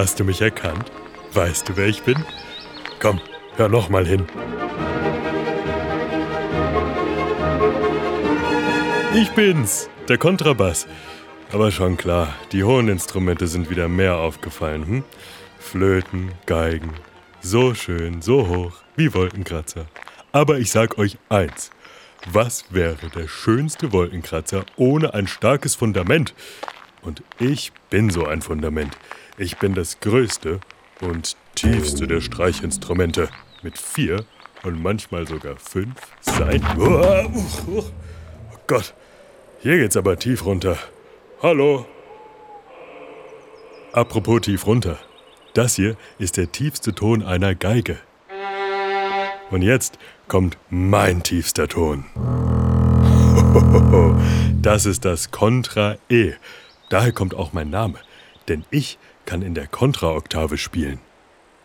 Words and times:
Hast 0.00 0.18
du 0.18 0.24
mich 0.24 0.40
erkannt? 0.40 0.90
Weißt 1.34 1.68
du, 1.68 1.76
wer 1.76 1.86
ich 1.86 2.02
bin? 2.02 2.24
Komm, 3.00 3.20
hör 3.56 3.68
noch 3.68 3.90
mal 3.90 4.06
hin. 4.06 4.24
Ich 9.14 9.30
bin's, 9.32 9.90
der 10.08 10.16
Kontrabass. 10.16 10.86
Aber 11.52 11.70
schon 11.70 11.98
klar, 11.98 12.34
die 12.50 12.64
hohen 12.64 12.88
Instrumente 12.88 13.46
sind 13.46 13.68
wieder 13.68 13.88
mehr 13.88 14.16
aufgefallen. 14.16 14.86
Hm? 14.86 15.04
Flöten, 15.58 16.32
Geigen. 16.46 16.94
So 17.42 17.74
schön, 17.74 18.22
so 18.22 18.48
hoch, 18.48 18.72
wie 18.96 19.12
Wolkenkratzer. 19.12 19.84
Aber 20.32 20.56
ich 20.60 20.70
sag 20.70 20.96
euch 20.96 21.18
eins. 21.28 21.72
Was 22.32 22.64
wäre 22.70 23.10
der 23.14 23.28
schönste 23.28 23.92
Wolkenkratzer 23.92 24.64
ohne 24.76 25.12
ein 25.12 25.26
starkes 25.26 25.74
Fundament? 25.74 26.32
Und 27.02 27.22
ich 27.38 27.72
bin 27.88 28.10
so 28.10 28.26
ein 28.26 28.42
Fundament. 28.42 28.96
Ich 29.38 29.58
bin 29.58 29.74
das 29.74 30.00
größte 30.00 30.60
und 31.00 31.36
tiefste 31.54 32.06
der 32.06 32.20
Streichinstrumente. 32.20 33.28
Mit 33.62 33.78
vier 33.78 34.24
und 34.62 34.82
manchmal 34.82 35.26
sogar 35.26 35.56
fünf 35.56 35.94
Seiten. 36.20 36.66
Oh, 36.78 37.84
Gott, 38.66 38.94
hier 39.60 39.76
geht's 39.76 39.96
aber 39.96 40.18
tief 40.18 40.46
runter. 40.46 40.78
Hallo. 41.42 41.86
Apropos 43.92 44.42
tief 44.42 44.66
runter. 44.66 44.98
Das 45.52 45.76
hier 45.76 45.96
ist 46.18 46.36
der 46.36 46.52
tiefste 46.52 46.94
Ton 46.94 47.22
einer 47.22 47.54
Geige. 47.54 47.98
Und 49.50 49.62
jetzt 49.62 49.98
kommt 50.28 50.56
mein 50.70 51.22
tiefster 51.22 51.68
Ton. 51.68 52.04
Das 54.62 54.84
ist 54.84 55.06
das 55.06 55.30
Kontra 55.30 55.96
E. 56.10 56.34
Daher 56.90 57.12
kommt 57.12 57.34
auch 57.34 57.54
mein 57.54 57.70
Name. 57.70 57.98
Denn 58.48 58.64
ich 58.70 58.98
kann 59.24 59.40
in 59.40 59.54
der 59.54 59.66
Kontraoktave 59.66 60.58
spielen. 60.58 60.98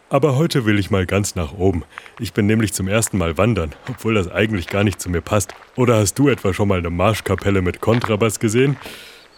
Aber 0.07 0.37
heute 0.37 0.65
will 0.65 0.77
ich 0.77 0.91
mal 0.91 1.07
ganz 1.07 1.33
nach 1.35 1.51
oben. 1.51 1.83
Ich 2.19 2.31
bin 2.31 2.45
nämlich 2.45 2.73
zum 2.73 2.87
ersten 2.87 3.17
Mal 3.17 3.37
wandern, 3.39 3.73
obwohl 3.89 4.13
das 4.13 4.31
eigentlich 4.31 4.67
gar 4.67 4.83
nicht 4.83 5.01
zu 5.01 5.09
mir 5.09 5.21
passt. 5.21 5.53
Oder 5.75 5.97
hast 5.97 6.19
du 6.19 6.29
etwa 6.29 6.53
schon 6.53 6.67
mal 6.67 6.77
eine 6.77 6.91
Marschkapelle 6.91 7.63
mit 7.63 7.81
Kontrabass 7.81 8.39
gesehen? 8.39 8.77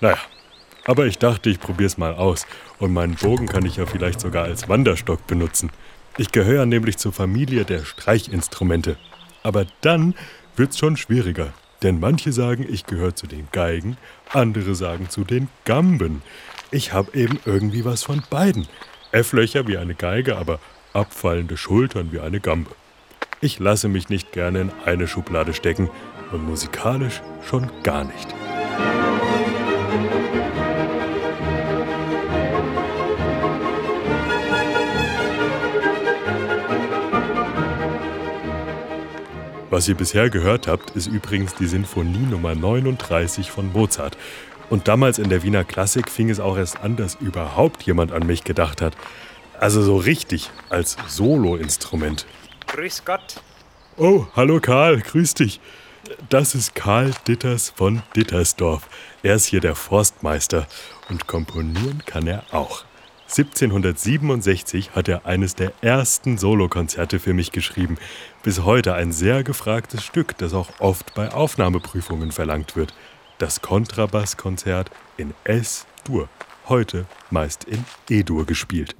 Naja, 0.02 0.18
aber 0.84 1.06
ich 1.06 1.20
dachte, 1.20 1.50
ich 1.50 1.62
probier's 1.62 1.98
mal 1.98 2.14
aus. 2.16 2.46
Und 2.80 2.94
meinen 2.94 3.16
Bogen 3.16 3.48
kann 3.48 3.66
ich 3.66 3.78
ja 3.78 3.86
vielleicht 3.86 4.20
sogar 4.20 4.44
als 4.44 4.68
Wanderstock 4.68 5.26
benutzen. 5.26 5.72
Ich 6.18 6.34
gehöre 6.34 6.66
nämlich 6.66 6.98
zur 6.98 7.14
Familie 7.14 7.64
der 7.64 7.86
Streichinstrumente. 7.86 8.98
Aber 9.44 9.66
dann 9.80 10.16
wird's 10.58 10.78
schon 10.78 10.98
schwieriger. 10.98 11.54
Denn 11.84 12.00
manche 12.00 12.32
sagen, 12.32 12.66
ich 12.68 12.86
gehöre 12.86 13.16
zu 13.16 13.28
den 13.28 13.48
Geigen, 13.52 13.98
andere 14.34 14.76
sagen 14.76 15.10
zu 15.10 15.24
den 15.24 15.48
Gamben. 15.66 16.22
Ich 16.72 16.92
habe 16.92 17.18
eben 17.18 17.40
irgendwie 17.46 17.86
was 17.86 18.04
von 18.04 18.24
beiden. 18.30 18.68
F-Löcher 19.12 19.68
wie 19.68 19.78
eine 19.78 19.96
Geige, 19.96 20.38
aber 20.38 20.60
abfallende 20.94 21.56
Schultern 21.56 22.12
wie 22.12 22.20
eine 22.20 22.40
Gambe. 22.40 22.72
Ich 23.40 23.60
lasse 23.60 23.88
mich 23.88 24.10
nicht 24.10 24.32
gerne 24.32 24.62
in 24.62 24.72
eine 24.86 25.08
Schublade 25.08 25.54
stecken 25.54 25.90
und 26.32 26.46
musikalisch 26.46 27.22
schon 27.48 27.70
gar 27.84 28.04
nicht. 28.04 28.47
Was 39.78 39.88
ihr 39.88 39.94
bisher 39.94 40.32
gehört 40.32 40.66
habt, 40.66 40.96
ist 40.96 41.06
übrigens 41.06 41.54
die 41.54 41.68
Sinfonie 41.68 42.26
Nummer 42.26 42.56
39 42.56 43.52
von 43.52 43.72
Mozart. 43.72 44.18
Und 44.72 44.88
damals 44.88 45.20
in 45.20 45.30
der 45.30 45.44
Wiener 45.44 45.66
Klassik 45.66 46.10
fing 46.10 46.32
es 46.32 46.40
auch 46.40 46.58
erst 46.58 46.80
an, 46.80 46.96
dass 46.96 47.14
überhaupt 47.14 47.84
jemand 47.84 48.12
an 48.12 48.26
mich 48.26 48.44
gedacht 48.44 48.82
hat. 48.82 48.98
Also 49.60 49.84
so 49.84 49.98
richtig, 49.98 50.50
als 50.70 50.98
Soloinstrument. 51.06 52.26
Grüß 52.66 53.06
Gott. 53.06 53.44
Oh, 53.98 54.26
hallo 54.36 54.60
Karl, 54.60 55.00
grüß 55.00 55.36
dich. 55.36 55.60
Das 56.28 56.56
ist 56.56 56.74
Karl 56.74 57.12
Ditters 57.28 57.70
von 57.70 58.02
Dittersdorf. 58.16 58.90
Er 59.22 59.36
ist 59.36 59.46
hier 59.46 59.62
der 59.62 59.76
Forstmeister 59.76 60.66
und 61.08 61.28
komponieren 61.28 62.02
kann 62.04 62.26
er 62.26 62.46
auch. 62.50 62.84
1767 63.30 64.92
hat 64.96 65.10
er 65.10 65.26
eines 65.26 65.54
der 65.54 65.74
ersten 65.82 66.38
Solokonzerte 66.38 67.20
für 67.20 67.34
mich 67.34 67.52
geschrieben. 67.52 67.98
Bis 68.42 68.64
heute 68.64 68.94
ein 68.94 69.12
sehr 69.12 69.44
gefragtes 69.44 70.04
Stück, 70.04 70.38
das 70.38 70.54
auch 70.54 70.70
oft 70.80 71.14
bei 71.14 71.34
Aufnahmeprüfungen 71.34 72.32
verlangt 72.32 72.76
wird. 72.76 72.94
Das 73.38 73.62
Kontrabasskonzert 73.62 74.90
in 75.18 75.34
S-Dur. 75.44 76.30
Heute 76.70 77.06
meist 77.30 77.66
in 77.66 77.84
E-Dur 78.10 78.46
gespielt. 78.46 78.96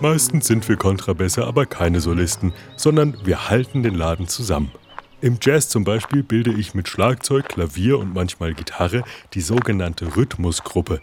Meistens 0.00 0.46
sind 0.46 0.68
wir 0.68 0.76
Kontrabässe 0.76 1.46
aber 1.46 1.64
keine 1.64 2.02
Solisten, 2.02 2.52
sondern 2.76 3.16
wir 3.24 3.48
halten 3.48 3.82
den 3.82 3.94
Laden 3.94 4.28
zusammen. 4.28 4.70
Im 5.22 5.38
Jazz 5.40 5.70
zum 5.70 5.84
Beispiel 5.84 6.22
bilde 6.22 6.52
ich 6.52 6.74
mit 6.74 6.86
Schlagzeug, 6.86 7.48
Klavier 7.48 7.98
und 7.98 8.12
manchmal 8.12 8.52
Gitarre 8.52 9.04
die 9.32 9.40
sogenannte 9.40 10.14
Rhythmusgruppe. 10.14 11.00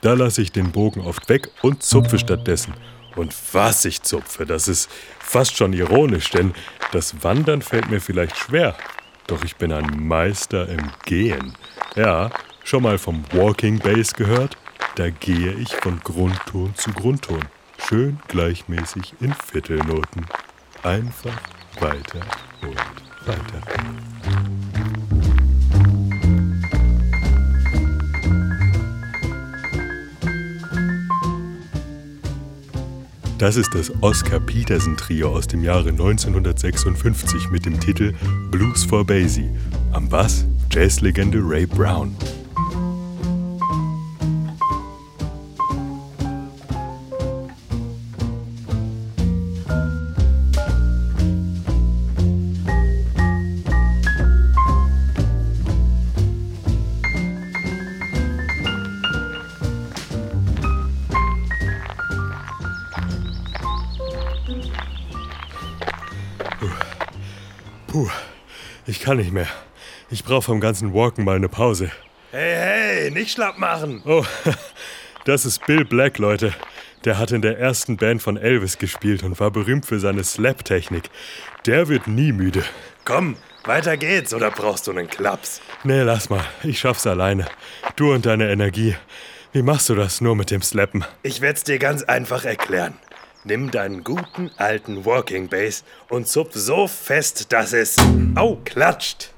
Da 0.00 0.14
lasse 0.14 0.40
ich 0.40 0.52
den 0.52 0.72
Bogen 0.72 1.02
oft 1.02 1.28
weg 1.28 1.50
und 1.60 1.82
zupfe 1.82 2.18
stattdessen. 2.18 2.72
Und 3.14 3.34
was 3.52 3.84
ich 3.84 4.00
zupfe, 4.02 4.46
das 4.46 4.68
ist 4.68 4.88
fast 5.18 5.58
schon 5.58 5.74
ironisch, 5.74 6.30
denn 6.30 6.54
das 6.92 7.22
Wandern 7.22 7.60
fällt 7.60 7.90
mir 7.90 8.00
vielleicht 8.00 8.38
schwer. 8.38 8.74
Doch 9.26 9.44
ich 9.44 9.56
bin 9.56 9.70
ein 9.70 10.08
Meister 10.08 10.66
im 10.66 10.90
Gehen. 11.04 11.52
Ja, 11.94 12.30
schon 12.64 12.84
mal 12.84 12.96
vom 12.96 13.22
Walking 13.32 13.80
Bass 13.80 14.14
gehört? 14.14 14.56
Da 14.96 15.10
gehe 15.10 15.52
ich 15.52 15.76
von 15.76 16.00
Grundton 16.00 16.74
zu 16.74 16.90
Grundton 16.92 17.42
schön 17.88 18.18
gleichmäßig 18.28 19.14
in 19.20 19.32
Viertelnoten. 19.32 20.26
Einfach 20.82 21.40
weiter 21.80 22.20
und 22.62 22.76
weiter. 23.26 23.60
Das 33.38 33.56
ist 33.56 33.74
das 33.74 33.90
Oscar 34.02 34.38
Peterson 34.38 34.96
Trio 34.96 35.34
aus 35.34 35.46
dem 35.46 35.64
Jahre 35.64 35.88
1956 35.88 37.50
mit 37.50 37.64
dem 37.64 37.80
Titel 37.80 38.12
Blues 38.50 38.84
for 38.84 39.04
Basie. 39.04 39.48
Am 39.92 40.08
Bass 40.08 40.44
Jazzlegende 40.70 41.38
Ray 41.42 41.66
Brown. 41.66 42.14
Puh, 67.90 68.08
ich 68.86 69.00
kann 69.00 69.16
nicht 69.16 69.32
mehr. 69.32 69.48
Ich 70.10 70.22
brauche 70.22 70.42
vom 70.42 70.60
ganzen 70.60 70.94
Walken 70.94 71.24
mal 71.24 71.34
eine 71.34 71.48
Pause. 71.48 71.90
Hey, 72.30 72.54
hey, 72.54 73.10
nicht 73.10 73.32
schlapp 73.32 73.58
machen. 73.58 74.00
Oh, 74.06 74.24
das 75.24 75.44
ist 75.44 75.66
Bill 75.66 75.84
Black, 75.84 76.18
Leute. 76.18 76.54
Der 77.04 77.18
hat 77.18 77.32
in 77.32 77.42
der 77.42 77.58
ersten 77.58 77.96
Band 77.96 78.22
von 78.22 78.36
Elvis 78.36 78.78
gespielt 78.78 79.24
und 79.24 79.40
war 79.40 79.50
berühmt 79.50 79.86
für 79.86 79.98
seine 79.98 80.22
Slap-Technik. 80.22 81.10
Der 81.66 81.88
wird 81.88 82.06
nie 82.06 82.30
müde. 82.30 82.62
Komm, 83.04 83.36
weiter 83.64 83.96
geht's, 83.96 84.32
oder 84.32 84.52
brauchst 84.52 84.86
du 84.86 84.92
einen 84.92 85.08
Klaps? 85.08 85.60
Nee, 85.82 86.02
lass 86.02 86.30
mal. 86.30 86.44
Ich 86.62 86.78
schaff's 86.78 87.08
alleine. 87.08 87.46
Du 87.96 88.12
und 88.12 88.24
deine 88.24 88.52
Energie. 88.52 88.94
Wie 89.52 89.62
machst 89.62 89.88
du 89.88 89.96
das 89.96 90.20
nur 90.20 90.36
mit 90.36 90.52
dem 90.52 90.62
Slappen? 90.62 91.04
Ich 91.24 91.40
werd's 91.40 91.64
dir 91.64 91.80
ganz 91.80 92.04
einfach 92.04 92.44
erklären. 92.44 92.94
Nimm 93.44 93.70
deinen 93.70 94.04
guten 94.04 94.50
alten 94.56 95.04
Walking 95.04 95.48
Bass 95.48 95.84
und 96.08 96.28
zupf 96.28 96.54
so 96.54 96.86
fest, 96.86 97.52
dass 97.52 97.72
es 97.72 97.96
au 98.34 98.56
klatscht. 98.64 99.32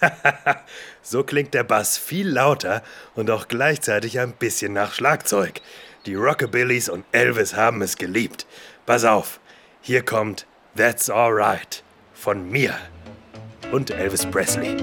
so 1.02 1.22
klingt 1.22 1.54
der 1.54 1.64
Bass 1.64 1.98
viel 1.98 2.28
lauter 2.28 2.82
und 3.14 3.30
auch 3.30 3.48
gleichzeitig 3.48 4.18
ein 4.18 4.32
bisschen 4.32 4.72
nach 4.72 4.94
Schlagzeug. 4.94 5.60
Die 6.06 6.14
Rockabillys 6.14 6.88
und 6.88 7.04
Elvis 7.12 7.54
haben 7.54 7.82
es 7.82 7.96
geliebt. 7.96 8.46
Pass 8.86 9.04
auf, 9.04 9.38
hier 9.80 10.02
kommt 10.02 10.46
That's 10.76 11.10
Alright 11.10 11.84
von 12.14 12.48
mir. 12.50 12.74
und 13.72 13.90
Elvis 13.90 14.26
Presley. 14.26 14.76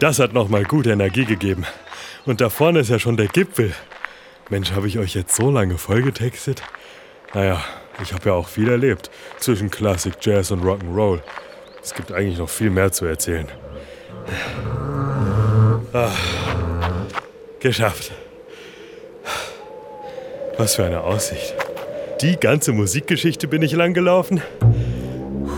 Das 0.00 0.20
hat 0.20 0.32
nochmal 0.32 0.62
gute 0.62 0.90
Energie 0.90 1.24
gegeben. 1.24 1.66
Und 2.24 2.40
da 2.40 2.50
vorne 2.50 2.80
ist 2.80 2.90
ja 2.90 2.98
schon 2.98 3.16
der 3.16 3.26
Gipfel. 3.26 3.74
Mensch, 4.48 4.72
habe 4.72 4.86
ich 4.86 4.98
euch 4.98 5.14
jetzt 5.14 5.34
so 5.34 5.50
lange 5.50 5.76
vollgetextet? 5.76 6.62
Naja, 7.34 7.62
ich 8.00 8.12
habe 8.12 8.28
ja 8.28 8.34
auch 8.34 8.48
viel 8.48 8.68
erlebt 8.68 9.10
zwischen 9.38 9.70
Classic 9.70 10.14
Jazz 10.20 10.52
und 10.52 10.62
Rock'n'Roll. 10.62 11.20
Es 11.82 11.94
gibt 11.94 12.12
eigentlich 12.12 12.38
noch 12.38 12.48
viel 12.48 12.70
mehr 12.70 12.92
zu 12.92 13.06
erzählen. 13.06 13.48
Ah, 15.92 16.10
geschafft. 17.58 18.12
Was 20.56 20.76
für 20.76 20.84
eine 20.84 21.00
Aussicht. 21.00 21.54
Die 22.20 22.36
ganze 22.36 22.72
Musikgeschichte 22.72 23.48
bin 23.48 23.62
ich 23.62 23.72
lang 23.72 23.94
gelaufen. 23.94 24.42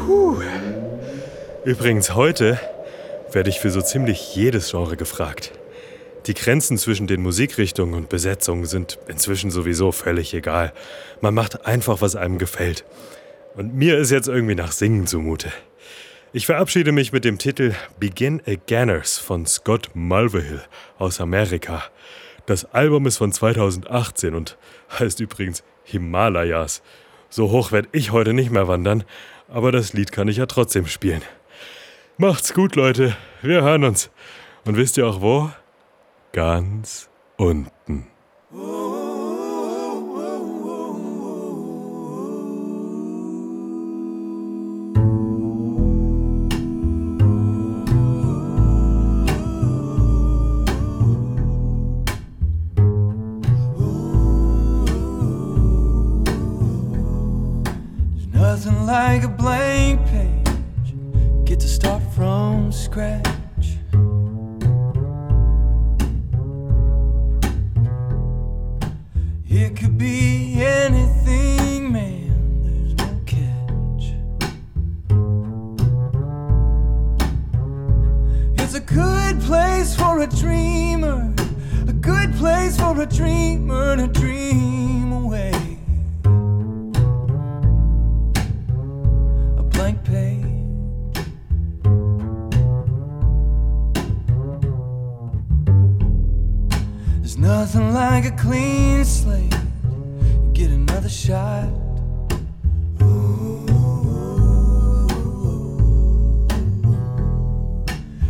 Puh. 0.06 0.40
Übrigens 1.64 2.14
heute 2.14 2.58
werde 3.32 3.50
ich 3.50 3.60
für 3.60 3.70
so 3.70 3.80
ziemlich 3.80 4.34
jedes 4.34 4.70
Genre 4.70 4.96
gefragt. 4.96 5.52
Die 6.26 6.34
Grenzen 6.34 6.76
zwischen 6.76 7.06
den 7.06 7.22
Musikrichtungen 7.22 7.94
und 7.94 8.08
Besetzungen 8.08 8.66
sind 8.66 8.98
inzwischen 9.08 9.50
sowieso 9.50 9.90
völlig 9.92 10.34
egal. 10.34 10.72
Man 11.20 11.34
macht 11.34 11.66
einfach, 11.66 12.02
was 12.02 12.16
einem 12.16 12.38
gefällt. 12.38 12.84
Und 13.56 13.74
mir 13.74 13.98
ist 13.98 14.10
jetzt 14.10 14.28
irgendwie 14.28 14.54
nach 14.54 14.72
Singen 14.72 15.06
zumute. 15.06 15.50
Ich 16.32 16.46
verabschiede 16.46 16.92
mich 16.92 17.12
mit 17.12 17.24
dem 17.24 17.38
Titel 17.38 17.74
Begin 17.98 18.42
Againers 18.46 19.18
von 19.18 19.46
Scott 19.46 19.90
Mulvihill 19.94 20.62
aus 20.98 21.20
Amerika. 21.20 21.82
Das 22.46 22.66
Album 22.66 23.06
ist 23.06 23.16
von 23.16 23.32
2018 23.32 24.34
und 24.34 24.56
heißt 24.98 25.20
übrigens 25.20 25.64
Himalayas. 25.84 26.82
So 27.30 27.50
hoch 27.50 27.72
werde 27.72 27.88
ich 27.92 28.12
heute 28.12 28.32
nicht 28.32 28.50
mehr 28.50 28.68
wandern, 28.68 29.04
aber 29.48 29.72
das 29.72 29.92
Lied 29.92 30.12
kann 30.12 30.28
ich 30.28 30.36
ja 30.36 30.46
trotzdem 30.46 30.86
spielen. 30.86 31.22
Macht's 32.20 32.52
gut, 32.52 32.76
Leute. 32.76 33.16
Wir 33.40 33.62
hören 33.62 33.82
uns. 33.82 34.10
Und 34.66 34.76
wisst 34.76 34.98
ihr 34.98 35.06
auch 35.06 35.22
wo? 35.22 35.50
Ganz 36.32 37.08
unten. 37.38 38.08
like 58.86 59.24
a 59.24 59.28
blank 59.28 60.00
page 60.06 60.39
to 61.60 61.68
start 61.68 62.02
from 62.14 62.72
scratch. 62.72 63.76
It 69.46 69.76
could 69.76 69.98
be 69.98 70.62
anything, 70.62 71.92
man, 71.92 72.62
there's 72.62 72.94
no 72.94 73.20
catch. 73.26 74.14
It's 78.58 78.74
a 78.74 78.80
good 78.80 79.38
place 79.42 79.94
for 79.94 80.20
a 80.20 80.26
dreamer, 80.26 81.34
a 81.86 81.92
good 81.92 82.32
place 82.36 82.78
for 82.78 82.98
a 83.02 83.06
dreamer 83.06 83.96
to 83.96 84.06
dream 84.06 85.12
away. 85.12 85.69
Nothing 97.60 97.92
like 97.92 98.24
a 98.24 98.30
clean 98.30 99.04
slate. 99.04 99.54
You 99.84 100.50
get 100.54 100.70
another 100.70 101.10
shot. 101.10 101.68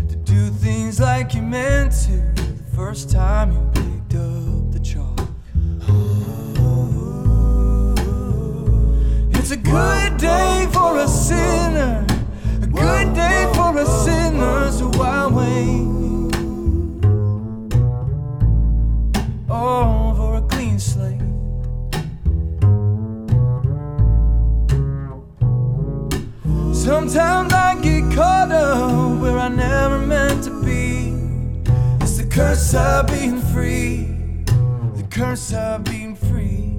To 0.09 0.17
do 0.25 0.51
things 0.51 0.99
like 0.99 1.33
you 1.35 1.43
meant 1.43 1.93
to 2.07 2.17
the 2.35 2.65
first 2.75 3.09
time 3.09 3.53
you 3.53 3.61
picked 3.73 4.15
up 4.17 4.73
the 4.73 4.81
chalk. 4.81 5.21
It's 9.39 9.53
a 9.53 9.57
good 9.57 10.17
day 10.17 10.69
for 10.73 10.99
a 10.99 11.07
sinner. 11.07 12.10
Of 33.01 33.07
being 33.07 33.41
free, 33.41 34.05
the 34.95 35.07
curse 35.11 35.55
of 35.55 35.85
being 35.85 36.15
free. 36.15 36.77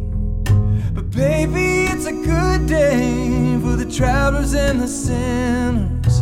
But 0.93 1.09
baby, 1.09 1.85
it's 1.85 2.05
a 2.05 2.11
good 2.11 2.67
day 2.67 3.57
for 3.59 3.75
the 3.75 3.91
travelers 3.91 4.53
and 4.53 4.79
the 4.79 4.87
sinners. 4.87 6.21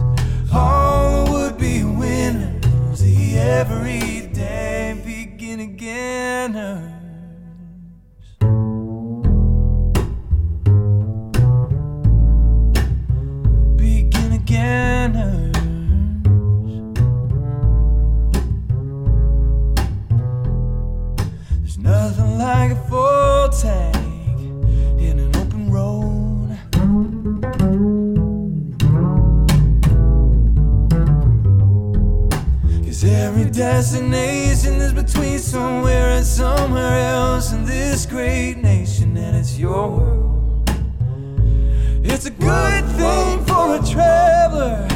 All 0.53 1.29
would 1.33 1.57
be 1.57 1.83
winners 1.83 3.01
every 3.35 4.29
day 4.33 5.01
begin 5.03 5.59
again. 5.59 6.88
Destination 33.59 34.75
is 34.75 34.93
between 34.93 35.39
somewhere 35.39 36.09
and 36.09 36.25
somewhere 36.25 36.99
else 37.13 37.53
in 37.53 37.65
this 37.65 38.05
great 38.05 38.57
nation, 38.57 39.15
and 39.17 39.37
it's 39.37 39.57
your 39.57 39.89
world. 39.89 40.69
It's 42.03 42.25
a 42.25 42.31
good 42.31 42.85
thing 42.97 43.45
for 43.45 43.75
a 43.75 43.79
traveler, 43.85 44.87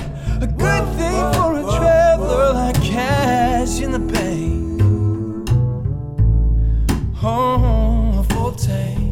a 0.41 0.48
good 0.48 0.86
thing 0.98 1.33
for 1.33 1.55
a 1.60 1.77
traveler 1.77 2.53
like 2.53 2.81
cash 2.81 3.81
in 3.81 3.91
the 3.91 4.00
bank. 4.00 4.81
Oh, 7.24 8.19
a 8.19 8.33
full 8.33 8.51
tank. 8.51 9.02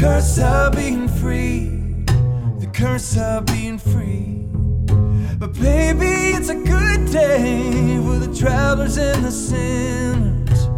curse 0.00 0.38
of 0.38 0.74
being 0.76 1.06
free, 1.06 1.66
the 2.58 2.70
curse 2.72 3.18
of 3.18 3.44
being 3.44 3.76
free. 3.76 4.46
But 5.38 5.52
baby, 5.52 6.34
it's 6.36 6.48
a 6.48 6.54
good 6.54 7.12
day 7.12 8.00
for 8.02 8.18
the 8.18 8.34
travelers 8.34 8.96
and 8.96 9.22
the 9.22 9.30
sinners. 9.30 10.68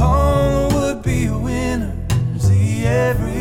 All 0.00 0.70
would 0.72 1.02
be 1.02 1.28
winners, 1.28 2.48
the 2.48 2.86
every. 2.86 3.39